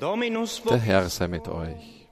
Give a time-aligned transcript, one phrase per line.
[0.00, 2.06] Der Herr sei mit euch.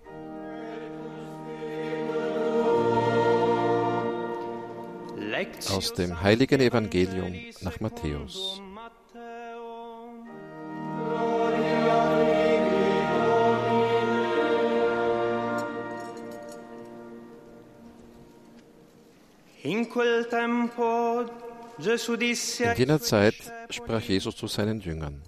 [5.70, 7.32] Aus dem heiligen Evangelium
[7.62, 8.60] nach Matthäus.
[19.62, 19.86] In
[22.76, 23.34] jener Zeit
[23.70, 25.22] sprach Jesus zu seinen Jüngern,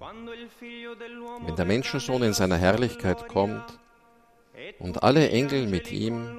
[1.46, 3.64] wenn der Menschensohn in seiner Herrlichkeit kommt
[4.78, 6.38] und alle Engel mit ihm,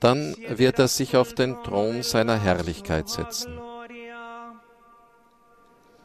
[0.00, 3.58] dann wird er sich auf den Thron seiner Herrlichkeit setzen.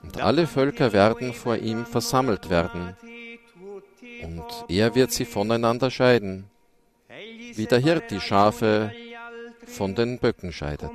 [0.03, 2.95] Und alle Völker werden vor ihm versammelt werden,
[4.23, 6.49] und er wird sie voneinander scheiden,
[7.53, 8.91] wie der Hirt die Schafe
[9.65, 10.89] von den Böcken scheidet.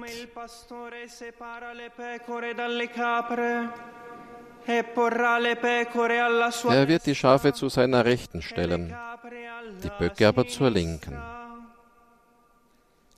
[6.70, 8.96] Er wird die Schafe zu seiner Rechten stellen,
[9.82, 11.20] die Böcke aber zur Linken.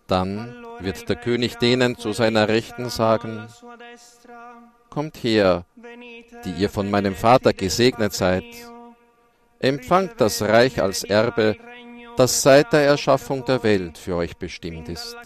[0.07, 3.48] Dann wird der König denen zu seiner Rechten sagen.
[4.91, 5.65] Kommt her,
[6.45, 8.45] die ihr von meinem Vater gesegnet seid,
[9.59, 11.57] empfangt das Reich als Erbe,
[12.17, 15.17] das seit der Erschaffung der Welt für euch bestimmt ist.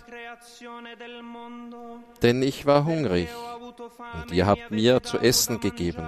[2.22, 3.28] Denn ich war hungrig,
[4.14, 6.06] und ihr habt mir zu essen gegeben.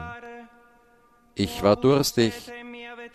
[1.34, 2.52] Ich war durstig,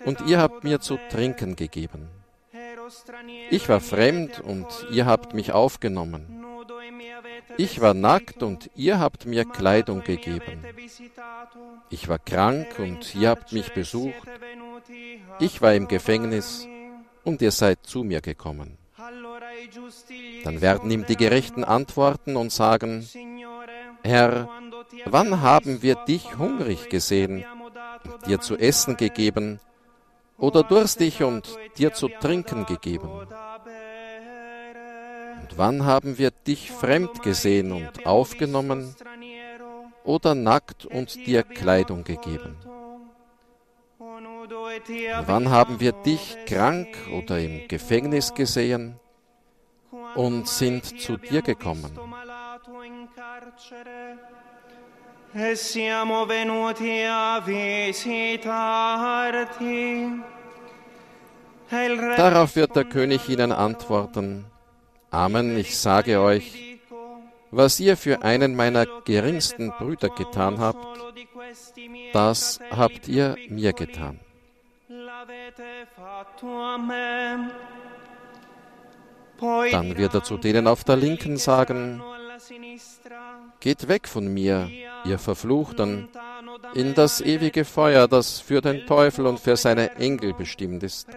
[0.06, 2.10] und ihr habt mir zu trinken gegeben.
[3.50, 6.46] Ich war fremd, und ihr habt mich aufgenommen.
[7.58, 10.64] Ich war nackt, und ihr habt mir Kleidung gegeben.
[11.90, 14.28] Ich war krank, und ihr habt mich besucht.
[15.40, 16.68] Ich war im Gefängnis,
[17.24, 18.78] und ihr seid zu mir gekommen.
[20.44, 23.08] Dann werden ihm die Gerechten antworten und sagen,
[24.08, 24.48] Herr,
[25.06, 27.44] wann haben wir dich hungrig gesehen,
[28.26, 29.60] dir zu essen gegeben,
[30.38, 33.10] oder durstig und dir zu trinken gegeben?
[35.42, 38.96] Und wann haben wir dich fremd gesehen und aufgenommen,
[40.06, 42.56] oder nackt und dir Kleidung gegeben?
[44.00, 49.00] Und wann haben wir dich krank oder im Gefängnis gesehen
[50.16, 51.92] und sind zu dir gekommen?
[55.34, 58.46] E siamo venuti a visitarti.
[61.70, 64.46] E Darauf wird der König ihnen antworten,
[65.12, 66.80] Amen, ich sage euch,
[67.52, 70.86] was ihr für einen meiner geringsten Brüder getan habt,
[72.14, 74.20] das habt ihr mir getan.
[79.72, 82.02] Dann wird er zu denen auf der Linken sagen,
[83.60, 84.70] Geht weg von mir,
[85.06, 86.10] ihr Verfluchten,
[86.74, 91.08] in das ewige Feuer, das für den Teufel und für seine Engel bestimmt ist.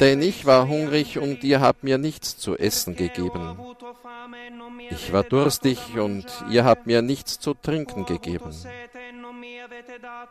[0.00, 3.58] Denn ich war hungrig und ihr habt mir nichts zu essen gegeben.
[4.90, 8.52] Ich war durstig und ihr habt mir nichts zu trinken gegeben.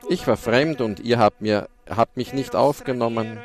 [0.09, 3.39] Ich war fremd und ihr habt, mir, habt mich nicht aufgenommen.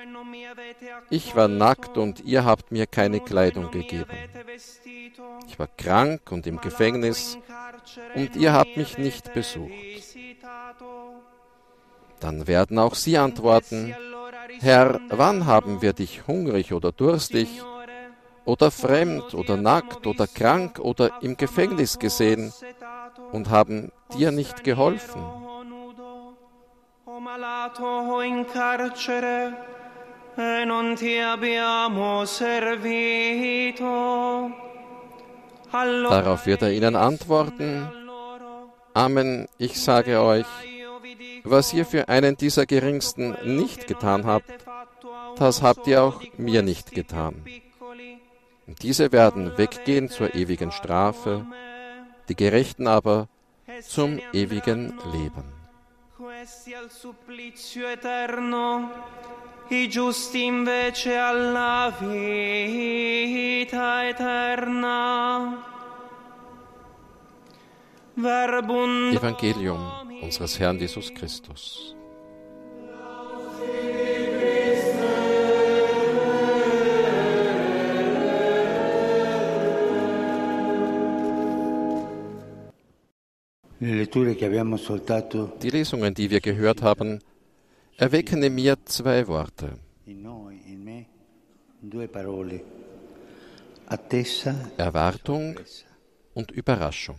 [1.10, 4.16] Ich war nackt und ihr habt mir keine Kleidung gegeben.
[5.48, 7.38] Ich war krank und im Gefängnis
[8.14, 9.72] und ihr habt mi mich nicht besucht.
[12.20, 13.94] Dann werden auch sie antworten,
[14.60, 17.62] Herr, wann haben wir dich hungrig oder durstig
[18.44, 22.52] oder fremd oder nackt oder krank oder im Gefängnis gesehen
[23.32, 25.22] und haben dir nicht geholfen?
[30.40, 33.86] E non ti abbiamo servito.
[35.70, 37.88] Darauf wird er ihnen antworten,
[38.92, 40.46] Amen, ich sage euch,
[41.44, 44.50] was ihr für einen dieser Geringsten nicht getan habt,
[45.36, 47.44] das habt ihr auch mir nicht getan.
[48.66, 51.46] Und diese werden weggehen zur ewigen Strafe,
[52.28, 53.28] die Gerechten aber
[53.82, 55.44] zum ewigen Leben.
[59.72, 63.28] I giusti invece alla vita
[64.08, 65.64] eterna.
[68.16, 69.78] Evangelium
[70.22, 71.94] unseres Herrn Jesus Christus.
[83.78, 87.20] Le letture che abbiamo ascoltato Die Lesungen, die wir gehört haben,
[88.00, 89.74] erwecken in mir zwei Worte.
[93.86, 95.60] Attesa, Erwartung
[96.34, 97.18] und Überraschung.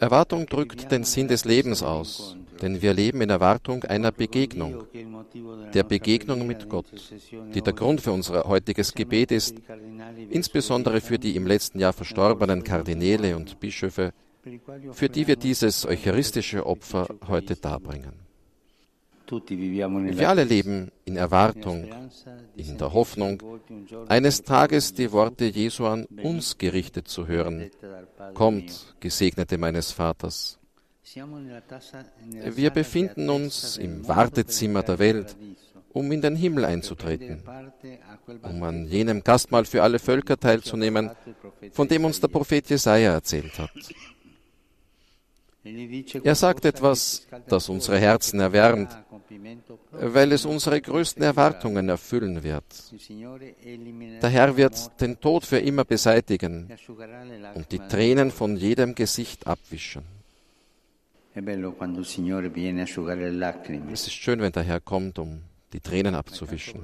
[0.00, 4.84] Erwartung drückt den Sinn des Lebens aus, denn wir leben in Erwartung einer Begegnung,
[5.74, 6.86] der Begegnung mit Gott,
[7.54, 9.56] die der Grund für unser heutiges Gebet ist,
[10.30, 14.14] insbesondere für die im letzten Jahr verstorbenen Kardinäle und Bischöfe,
[14.92, 18.31] für die wir dieses eucharistische Opfer heute darbringen.
[19.32, 21.88] Wir alle leben in Erwartung,
[22.54, 23.42] in der Hoffnung,
[24.08, 27.70] eines Tages die Worte Jesu an uns gerichtet zu hören.
[28.34, 30.58] Kommt, Gesegnete meines Vaters.
[32.54, 35.36] Wir befinden uns im Wartezimmer der Welt,
[35.92, 37.42] um in den Himmel einzutreten,
[38.42, 41.10] um an jenem Gastmahl für alle Völker teilzunehmen,
[41.72, 43.70] von dem uns der Prophet Jesaja erzählt hat.
[45.64, 48.90] Er sagt etwas, das unsere Herzen erwärmt,
[49.92, 52.64] weil es unsere größten Erwartungen erfüllen wird.
[54.22, 56.68] Der Herr wird den Tod für immer beseitigen
[57.54, 60.02] und die Tränen von jedem Gesicht abwischen.
[61.34, 61.46] Es
[64.06, 65.40] ist schön, wenn der Herr kommt, um
[65.72, 66.82] die Tränen abzuwischen.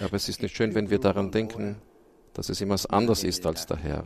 [0.00, 1.76] Aber es ist nicht schön, wenn wir daran denken,
[2.34, 4.04] dass es immer anders ist als der Herr.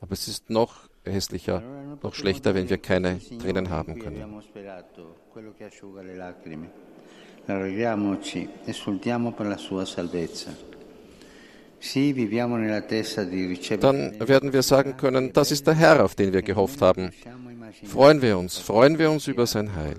[0.00, 1.62] Aber es ist noch hässlicher,
[2.02, 4.42] noch schlechter, wenn wir keine Tränen haben können.
[13.80, 17.12] Dann werden wir sagen können, das ist der Herr, auf den wir gehofft haben.
[17.84, 19.96] Freuen wir uns, freuen wir uns über sein Heil.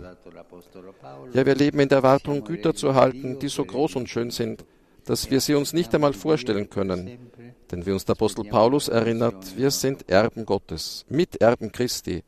[1.34, 4.66] Ja, wir leben in der Erwartung, Güter zu erhalten, die so groß und schön sind,
[5.10, 7.32] dass wir sie uns nicht einmal vorstellen können.
[7.72, 12.24] Denn wie uns der Apostel Paulus erinnert, wir sind Erben Gottes, Miterben Christi.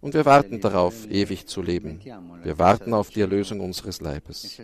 [0.00, 2.00] Und wir warten darauf, ewig zu leben.
[2.44, 4.62] Wir warten auf die Erlösung unseres Leibes.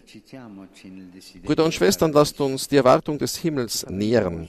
[1.42, 4.48] Brüder und Schwestern, lasst uns die Erwartung des Himmels nähren.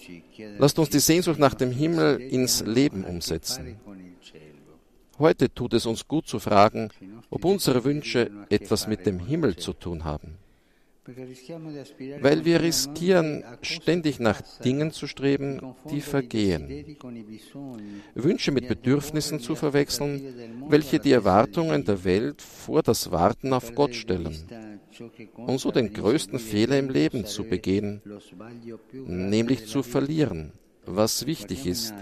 [0.60, 3.80] Lasst uns die Sehnsucht nach dem Himmel ins Leben umsetzen.
[5.18, 6.90] Heute tut es uns gut zu fragen,
[7.32, 10.38] ob unsere Wünsche etwas mit dem Himmel zu tun haben
[12.22, 16.98] weil wir riskieren, ständig nach Dingen zu streben, die vergehen.
[18.16, 20.22] Wünsche mit Bedürfnissen zu verwechseln,
[20.68, 24.36] welche die Erwartungen der Welt vor das Warten auf Gott stellen
[25.36, 28.02] und so den größten Fehler im Leben zu begehen,
[28.92, 30.54] nämlich zu verlieren,
[30.86, 31.94] was wichtig ist,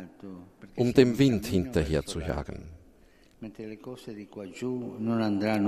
[0.76, 2.77] um dem Wind hinterher zu jagen.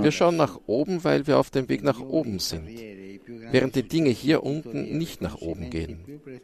[0.02, 2.68] Wir schauen nach oben, weil wir auf dem Weg nach oben sind,
[3.52, 6.00] während die Dinge hier unten nicht nach oben gehen.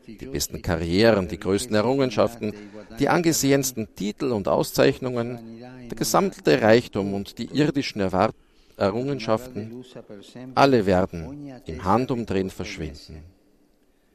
[0.06, 2.52] Die besten Karrieren, die größten Errungenschaften,
[3.00, 5.40] die angesehensten Titel und Auszeichnungen,
[5.90, 8.02] der gesamte Reichtum und die irdischen
[8.76, 9.84] Errungenschaften,
[10.54, 13.24] alle werden im Handumdrehen verschwinden.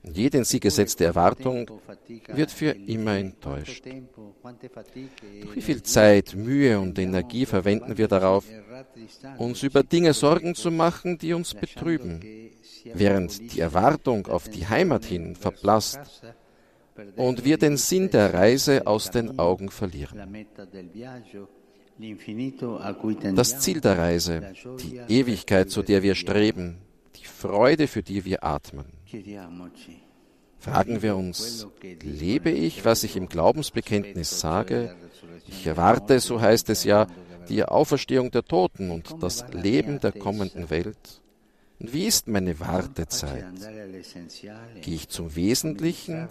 [0.04, 1.70] Jede in sie gesetzte Erwartung
[2.28, 3.86] wird für immer enttäuscht.
[3.86, 8.46] Doch wie viel Zeit, Mühe und Energie verwenden wir darauf,
[9.38, 12.20] uns über Dinge Sorgen zu machen, die uns betrüben,
[12.94, 16.00] während die Erwartung auf die Heimat hin verblasst
[17.16, 20.46] und wir den Sinn der Reise aus den Augen verlieren.
[23.36, 26.78] Das Ziel der Reise, die Ewigkeit, zu der wir streben,
[27.16, 29.01] die Freude, für die wir atmen.
[30.60, 31.68] Fragen wir uns,
[32.04, 34.96] lebe ich, was ich im Glaubensbekenntnis sage?
[35.48, 37.08] Ich erwarte, so heißt es ja,
[37.50, 41.22] die Auferstehung der Toten und das Leben der kommenden Welt.
[41.80, 43.46] Und wie ist meine Wartezeit?
[44.82, 46.30] Gehe ich zum Wesentlichen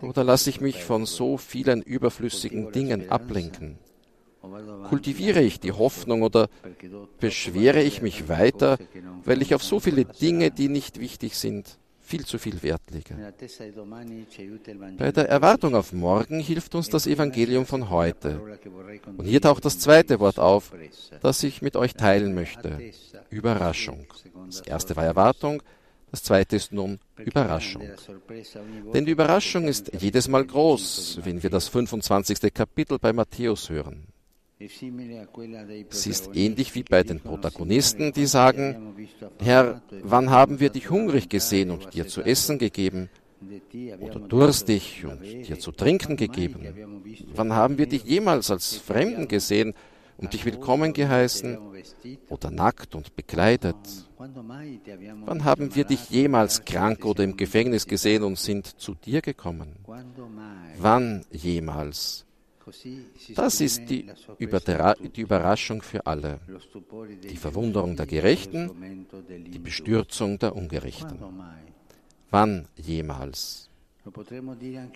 [0.00, 3.76] oder lasse ich mich von so vielen überflüssigen Dingen ablenken?
[4.88, 6.48] Kultiviere ich die Hoffnung oder
[7.18, 8.78] beschwere ich mich weiter,
[9.24, 13.16] weil ich auf so viele Dinge, die nicht wichtig sind, viel zu viel Wert lege.
[14.98, 18.40] Bei der Erwartung auf morgen hilft uns das Evangelium von heute.
[19.16, 20.72] Und hier taucht das zweite Wort auf,
[21.20, 22.78] das ich mit euch teilen möchte.
[23.30, 24.06] Überraschung.
[24.46, 25.62] Das erste war Erwartung,
[26.10, 27.82] das zweite ist nun Überraschung.
[28.92, 32.52] Denn die Überraschung ist jedes Mal groß, wenn wir das 25.
[32.52, 34.13] Kapitel bei Matthäus hören.
[34.58, 38.94] Sie ist ähnlich wie bei den Protagonisten, die sagen,
[39.40, 43.10] Herr, wann haben wir dich hungrig gesehen und dir zu essen gegeben?
[44.00, 47.02] Oder durstig und dir zu trinken gegeben?
[47.34, 49.74] Wann haben wir dich jemals als Fremden gesehen
[50.18, 51.58] und dich willkommen geheißen?
[52.28, 53.76] Oder nackt und bekleidet?
[54.16, 59.76] Wann haben wir dich jemals krank oder im Gefängnis gesehen und sind zu dir gekommen?
[60.78, 62.24] Wann jemals?
[63.34, 66.40] Das ist die, die, Überraschung für alle,
[67.22, 71.18] die Verwunderung der Gerechten, die Bestürzung der Ungerechten.
[72.30, 73.68] Wann jemals?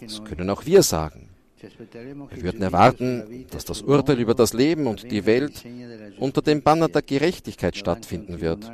[0.01, 1.29] Das können auch wir sagen.
[1.61, 5.65] Wir würden erwarten, dass das Urteil über das Leben und die Welt
[6.19, 8.71] unter dem Banner der Gerechtigkeit stattfinden wird,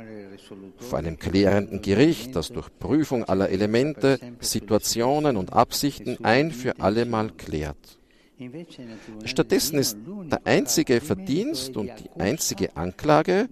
[0.77, 7.31] vor einem klärenden Gericht, das durch Prüfung aller Elemente, Situationen und Absichten ein für allemal
[7.31, 7.97] klärt.
[9.23, 9.97] Stattdessen ist
[10.31, 13.47] der einzige Verdienst und die einzige Anklage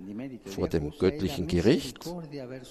[0.46, 2.00] vor dem göttlichen Gericht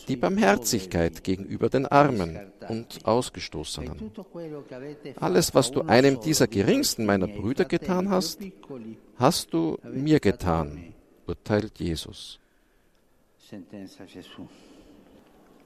[0.08, 2.38] die Barmherzigkeit gegenüber den Armen
[2.68, 4.12] und Ausgestoßenen.
[5.16, 8.40] Alles, was du einem dieser geringsten meiner Brüder getan hast,
[9.16, 10.92] hast du mir getan,
[11.26, 12.38] urteilt Jesus.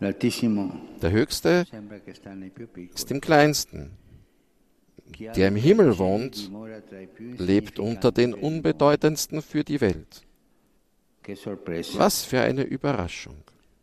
[0.00, 1.66] Der Höchste
[2.94, 3.90] ist im Kleinsten
[5.18, 6.50] der im Himmel wohnt,
[7.38, 10.22] lebt unter den Unbedeutendsten für die Welt.
[11.94, 13.36] Was für eine Überraschung.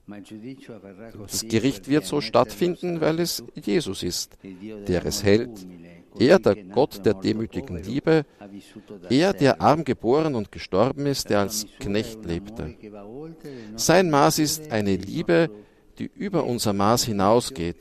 [0.08, 5.66] Das Gericht wird so stattfinden, weil es Jesus ist, der es hält.
[6.20, 8.26] Er, der Gott der demütigen Liebe,
[9.10, 12.76] er, der arm geboren und gestorben ist, der als Knecht lebte.
[13.76, 15.50] Sein Maß ist eine Liebe,
[15.98, 17.78] die über unser Maß hinausgeht.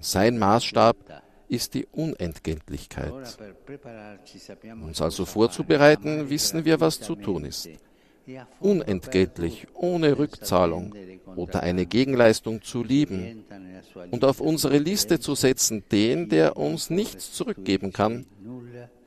[0.00, 0.96] Sein Maßstab
[1.50, 3.12] ist die Unentgeltlichkeit.
[4.82, 7.68] Uns also vorzubereiten, wissen wir, was zu tun ist.
[8.60, 10.94] Unentgeltlich, ohne Rückzahlung
[11.34, 13.44] oder eine Gegenleistung zu lieben
[14.12, 18.26] und auf unsere Liste zu setzen den, der uns nichts zurückgeben kann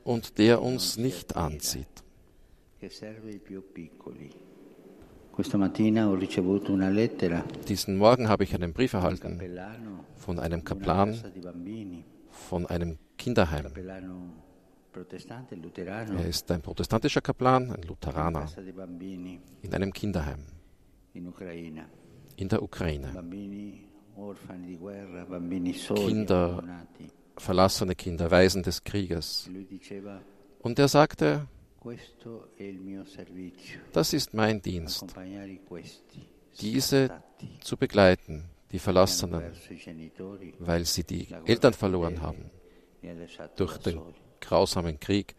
[0.02, 1.88] und der uns nicht anzieht.
[7.68, 9.40] Diesen Morgen habe ich einen Brief erhalten
[10.16, 11.18] von einem Kaplan
[12.44, 13.72] von einem Kinderheim.
[16.16, 18.46] Er ist ein protestantischer Kaplan, ein Lutheraner,
[19.62, 20.46] in einem Kinderheim.
[22.36, 23.08] In der Ukraine.
[25.94, 26.62] Kinder,
[27.36, 29.50] verlassene Kinder, Waisen des Krieges.
[30.60, 31.48] Und er sagte,
[33.92, 35.04] das ist mein Dienst,
[36.60, 37.22] diese
[37.60, 38.44] zu begleiten,
[38.74, 39.52] die Verlassenen,
[40.58, 42.50] weil sie die Eltern verloren haben
[43.54, 44.00] durch den
[44.40, 45.36] grausamen Krieg,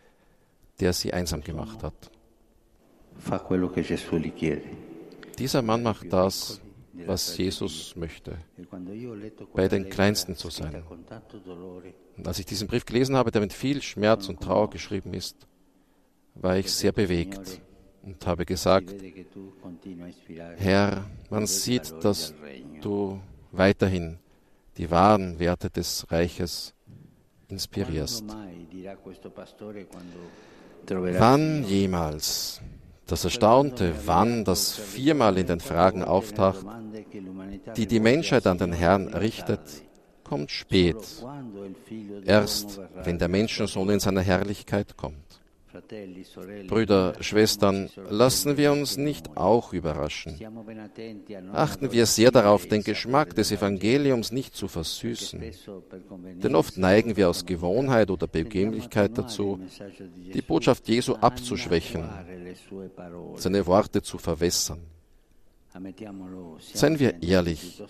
[0.80, 2.12] der sie einsam gemacht hat.
[5.38, 6.62] Dieser Mann macht das,
[7.06, 8.38] was Jesus möchte,
[9.54, 10.82] bei den Kleinsten zu sein.
[12.18, 15.46] Und als ich diesen Brief gelesen habe, der mit viel Schmerz und Trauer geschrieben ist,
[16.36, 17.60] war ich sehr bewegt
[18.06, 18.94] und habe gesagt,
[20.58, 22.34] Herr, man sieht, dass
[22.82, 23.20] du
[23.52, 24.18] weiterhin
[24.78, 26.74] die wahren Werte des Reiches
[27.48, 28.26] inspirierst.
[30.88, 32.62] Wann jemals
[33.08, 36.66] das erstaunte Wann, das viermal in den Fragen auftaucht,
[37.78, 39.62] die die Menschheit an den Herrn richtet,
[40.24, 40.98] kommt spät,
[42.26, 45.25] erst wenn der Menschensohn in seiner Herrlichkeit kommt.
[46.68, 50.40] Brüder, Schwestern, lassen wir uns nicht auch überraschen.
[51.54, 55.42] Achten wir sehr darauf, den Geschmack des Evangeliums nicht zu versüßen.
[56.44, 59.60] Denn oft neigen wir aus Gewohnheit oder Bequemlichkeit dazu,
[60.34, 62.10] die Botschaft Jesu abzuschwächen,
[63.36, 64.80] seine Worte zu verwässern.
[66.74, 67.84] Seien wir ehrlich,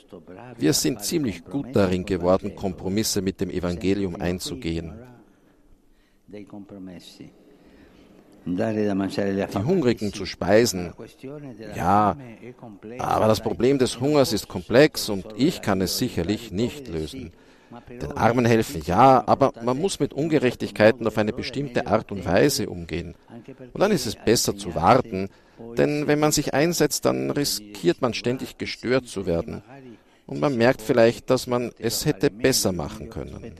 [0.58, 4.94] wir sind ziemlich gut darin geworden, Kompromisse mit dem Evangelium einzugehen
[8.46, 10.94] die Hungrigen zu speisen.
[11.76, 12.16] Ja,
[13.00, 17.32] aber das Problem des Hungers ist komplex und ich kann es sicherlich nicht lösen.
[17.90, 22.70] Den Armen helfen, ja, aber man muss mit Ungerechtigkeiten auf eine bestimmte Art und Weise
[22.70, 23.16] umgehen.
[23.74, 25.30] Und dann ist es besser zu warten,
[25.78, 29.62] denn wenn man sich einsetzt, dann riskiert man ständig gestört zu werden.
[30.28, 33.54] Und man merkt vielleicht, dass man es hätte besser machen können.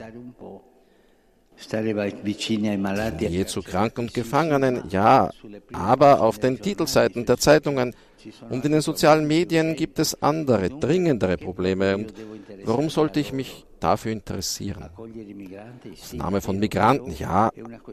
[3.30, 5.30] Nähe zu Kranken und Gefangenen, ja,
[5.72, 7.94] aber auf den Titelseiten der Zeitungen
[8.48, 11.96] und in den sozialen Medien gibt es andere, dringendere Probleme.
[11.96, 12.12] Und
[12.64, 14.90] warum sollte ich mich dafür interessieren?
[16.12, 17.50] Name von Migranten, ja,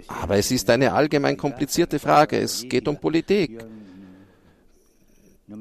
[0.07, 2.37] aber es ist eine allgemein komplizierte Frage.
[2.37, 3.63] Es geht um Politik.
[5.47, 5.59] Und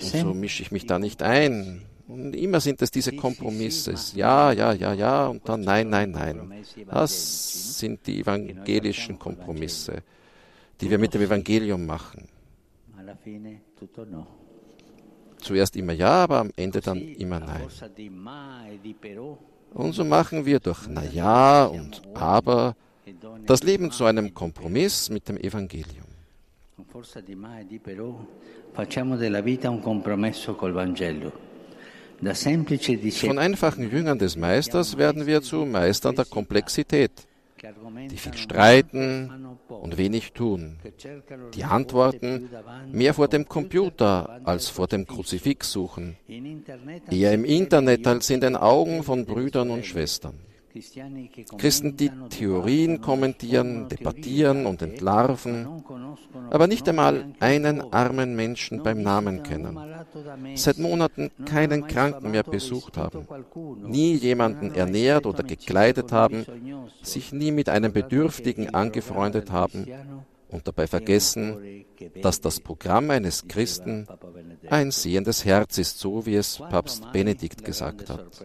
[0.00, 1.82] so mische ich mich da nicht ein.
[2.10, 3.94] Und immer sind es diese Kompromisse.
[4.14, 6.64] Ja, ja, ja, ja und dann nein, nein, nein.
[6.86, 10.02] Das sind die evangelischen Kompromisse,
[10.80, 12.26] die wir mit dem Evangelium machen.
[15.38, 17.68] Zuerst immer ja, aber am Ende dann immer nein.
[19.72, 22.74] Und so machen wir durch na ja und aber
[23.46, 26.10] das Leben zu einem Kompromiss mit dem Evangelium.
[28.72, 31.49] Facciamo della vita un compromesso col Vangelo.
[32.22, 37.12] Von einfachen Jüngern des Meisters werden wir zu Meistern der Komplexität,
[38.10, 40.78] die viel streiten und wenig tun,
[41.54, 42.50] die Antworten
[42.92, 46.16] mehr vor dem Computer als vor dem Kruzifix suchen,
[47.10, 50.34] eher im Internet als in den Augen von Brüdern und Schwestern.
[51.58, 55.84] Christen, die Theorien kommentieren, debattieren und entlarven,
[56.50, 59.78] aber nicht einmal einen armen Menschen beim Namen kennen,
[60.54, 63.26] seit Monaten keinen Kranken mehr besucht haben,
[63.82, 66.46] nie jemanden ernährt oder gekleidet haben,
[67.02, 69.86] sich nie mit einem Bedürftigen angefreundet haben
[70.48, 71.84] und dabei vergessen,
[72.22, 74.06] dass das Programm eines Christen
[74.68, 78.44] ein sehendes Herz ist, so wie es Papst Benedikt gesagt hat.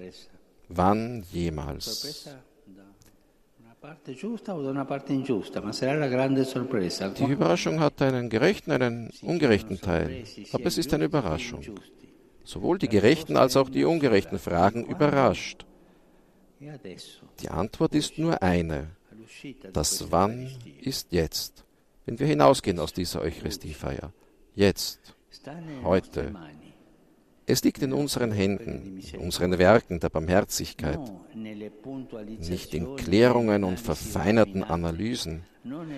[0.70, 2.28] Wann jemals?
[7.18, 11.62] Die Überraschung hat einen gerechten, einen ungerechten Teil, aber es ist eine Überraschung.
[12.44, 15.66] Sowohl die Gerechten als auch die Ungerechten fragen überrascht.
[17.42, 18.92] Die Antwort ist nur eine.
[19.74, 20.50] Das Wann
[20.82, 21.64] ist jetzt,
[22.06, 24.14] wenn wir hinausgehen aus dieser Eucharistiefeier.
[24.56, 25.16] Jetzt,
[25.84, 26.34] heute.
[27.48, 31.00] Es liegt in unseren Händen, in unseren Werken der Barmherzigkeit,
[31.36, 35.44] nicht in Klärungen und verfeinerten Analysen,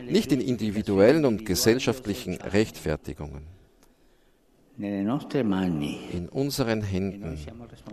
[0.10, 3.44] nicht in individuellen und gesellschaftlichen Rechtfertigungen.
[4.78, 7.40] In unseren Händen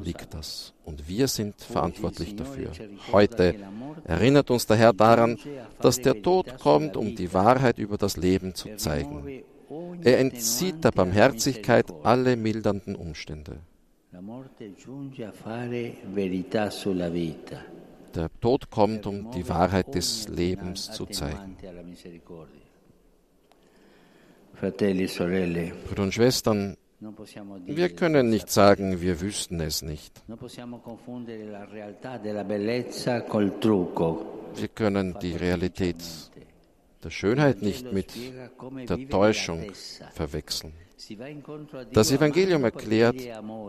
[0.03, 2.73] liegt das und wir sind verantwortlich dafür.
[3.11, 3.55] Heute
[4.05, 5.39] erinnert uns der Herr daran,
[5.81, 9.45] dass der Tod kommt, um die Wahrheit über das Leben zu zeigen.
[10.03, 13.59] Er entzieht der Barmherzigkeit alle mildernden Umstände.
[18.15, 21.57] Der Tod kommt, um die Wahrheit des Lebens zu zeigen.
[24.61, 26.77] Brüder und Schwestern,
[27.67, 30.23] wir können nicht sagen, wir wüssten es nicht.
[34.57, 35.97] Wir können die Realität
[37.05, 38.15] der Schönheit nicht mit
[38.89, 39.73] der Täuschung
[40.15, 40.73] verwechseln.
[41.93, 43.17] Das Evangelium erklärt,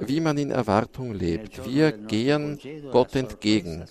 [0.02, 1.66] wie man in Erwartung lebt.
[1.66, 2.60] Wir gehen
[2.92, 3.86] Gott entgegen,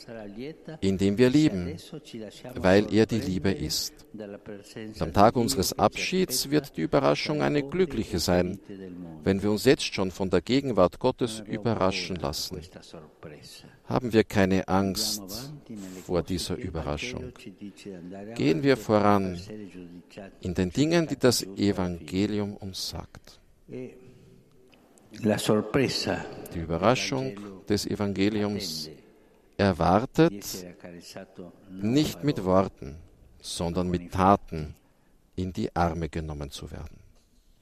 [0.81, 1.77] indem wir lieben,
[2.55, 3.93] weil er die Liebe ist.
[5.01, 8.61] Am Tag unseres Abschieds wird die Überraschung eine glückliche sein,
[9.25, 12.61] wenn wir uns jetzt schon von der Gegenwart Gottes überraschen lassen.
[13.87, 15.53] Haben wir keine Angst
[16.07, 17.33] vor dieser Überraschung.
[18.35, 19.39] Gehen wir voran
[20.41, 23.34] in den Dingen, die das Evangelium uns sagt.
[23.69, 23.95] Die
[26.55, 27.37] Überraschung
[27.69, 28.91] des Evangeliums
[29.57, 30.45] erwartet
[31.71, 32.97] nicht mit Worten,
[33.41, 34.75] sondern mit Taten
[35.37, 37.04] in die Arme genommen zu werden.